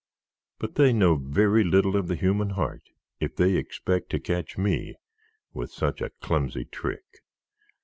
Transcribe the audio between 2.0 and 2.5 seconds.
the human